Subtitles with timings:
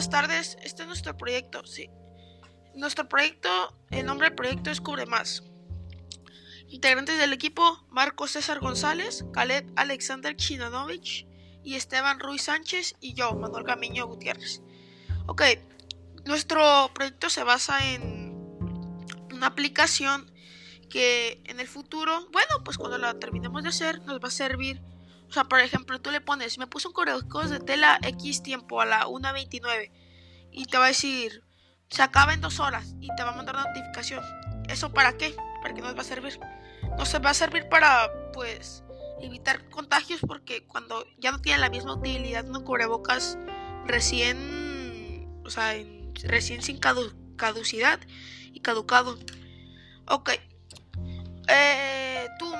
[0.00, 0.56] buenas tardes.
[0.62, 1.90] Este es nuestro proyecto, sí.
[2.74, 5.42] Nuestro proyecto, el nombre del proyecto es Cubre Más.
[6.68, 11.26] Integrantes del equipo, Marco César González, Khaled Alexander Chinanovich
[11.62, 14.62] y Esteban Ruiz Sánchez y yo, Manuel Camiño Gutiérrez.
[15.26, 15.42] Ok,
[16.24, 18.34] nuestro proyecto se basa en
[19.30, 20.32] una aplicación
[20.88, 24.80] que en el futuro, bueno, pues cuando la terminemos de hacer, nos va a servir.
[25.30, 28.80] O sea, por ejemplo, tú le pones, me puse un cubrebocas de tela X tiempo
[28.80, 29.92] a la 1.29
[30.50, 31.44] y te va a decir,
[31.88, 34.24] se acaba en dos horas y te va a mandar notificación.
[34.68, 35.36] ¿Eso para qué?
[35.62, 36.40] ¿Para qué nos va a servir?
[36.98, 38.82] Nos va a servir para, pues,
[39.20, 43.38] evitar contagios porque cuando ya no tiene la misma utilidad un cubrebocas
[43.86, 45.74] recién, o sea,
[46.24, 48.00] recién sin caducidad
[48.52, 49.16] y caducado.
[50.08, 50.30] Ok.
[51.48, 51.89] Eh,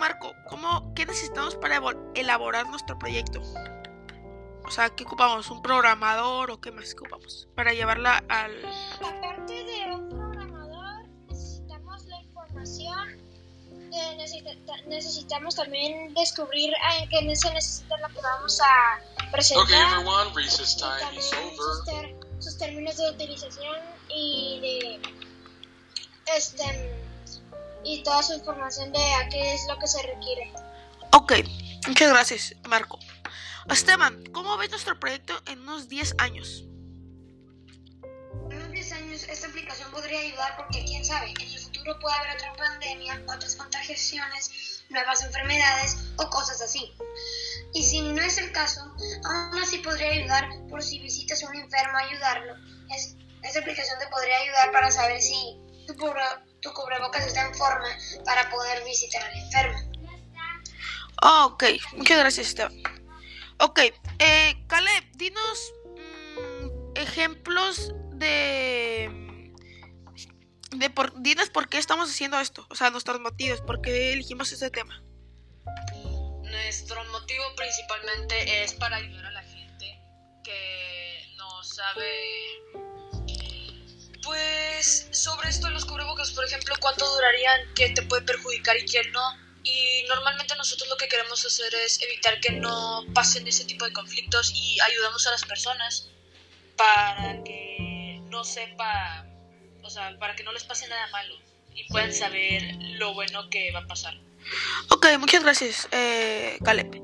[0.01, 1.79] Marco, ¿cómo, ¿qué necesitamos para
[2.15, 3.43] elaborar nuestro proyecto?
[4.65, 5.51] O sea, ¿qué ocupamos?
[5.51, 7.49] ¿Un programador o qué más ocupamos?
[7.55, 8.65] Para llevarla al...
[8.95, 13.09] Aparte de un programador, necesitamos la información.
[13.93, 14.17] Eh,
[14.87, 19.65] necesitamos también descubrir eh, qué se necesita lo que vamos a presentar.
[19.65, 21.55] Okay, everyone, recess time is over.
[21.57, 23.77] Sus, ter sus, términos de utilización
[24.09, 25.01] y de
[26.37, 27.00] este
[27.85, 30.53] y toda su información de a qué es lo que se requiere.
[31.13, 31.33] Ok,
[31.87, 32.99] muchas gracias, Marco.
[33.69, 36.65] Esteban, ¿cómo ves nuestro proyecto en unos 10 años?
[38.51, 42.17] En unos 10 años esta aplicación podría ayudar porque quién sabe, en el futuro puede
[42.17, 46.93] haber otra pandemia, otras contagiaciones, nuevas enfermedades o cosas así.
[47.75, 48.81] Y si no es el caso,
[49.25, 52.55] aún así podría ayudar por si visitas a un enfermo ayudarlo.
[52.95, 55.95] Es, esta aplicación te podría ayudar para saber si tu,
[56.61, 57.89] tu cubrebocas está en forma
[58.25, 59.79] para poder visitar al enfermo.
[61.23, 62.75] Oh, ok, muchas gracias Esteban.
[63.59, 63.81] Ok,
[64.19, 69.53] eh, Caleb, dinos mm, ejemplos de...
[70.71, 74.53] de por, dinos por qué estamos haciendo esto, o sea, nuestros motivos, por qué elegimos
[74.53, 75.03] este tema.
[76.43, 80.01] Nuestro motivo principalmente es para ayudar a la gente
[80.43, 82.07] que no sabe
[84.23, 88.85] pues sobre esto de los cubrebocas, por ejemplo, cuánto durarían, qué te puede perjudicar y
[88.85, 93.65] quién no y normalmente nosotros lo que queremos hacer es evitar que no pasen ese
[93.65, 96.09] tipo de conflictos y ayudamos a las personas
[96.77, 99.27] para que no sepa,
[99.83, 101.35] o sea, para que no les pase nada malo
[101.75, 102.63] y puedan saber
[102.99, 104.15] lo bueno que va a pasar.
[104.89, 107.03] Ok, muchas gracias, eh, Caleb.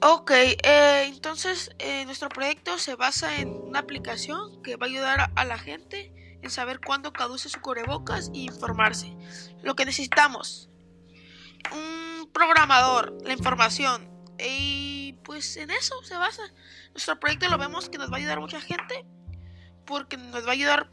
[0.00, 5.30] Ok, eh, entonces eh, nuestro proyecto se basa en una aplicación que va a ayudar
[5.34, 6.12] a, la gente
[6.42, 9.16] en saber cuándo caduce su cubrebocas y informarse.
[9.62, 10.68] Lo que necesitamos
[11.72, 14.08] un programador, la información.
[14.38, 16.42] Y pues en eso se basa.
[16.92, 19.04] Nuestro proyecto lo vemos que nos va a ayudar mucha gente.
[19.84, 20.90] Porque nos va a ayudar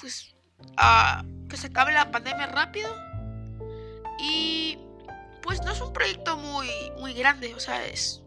[0.00, 0.34] pues
[0.76, 2.94] a que se acabe la pandemia rápido.
[4.20, 4.78] Y
[5.42, 7.54] pues no es un proyecto muy, muy grande.
[7.54, 8.22] O sea, es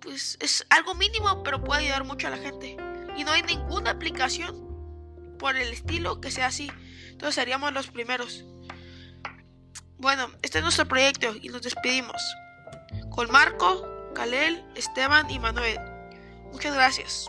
[0.00, 2.76] pues es algo mínimo, pero puede ayudar mucho a la gente.
[3.16, 4.71] Y no hay ninguna aplicación
[5.42, 6.70] por el estilo que sea así.
[7.10, 8.44] Entonces seríamos los primeros.
[9.98, 12.22] Bueno, este es nuestro proyecto y nos despedimos.
[13.10, 15.78] Con Marco, Kalel, Esteban y Manuel.
[16.52, 17.26] Muchas gracias.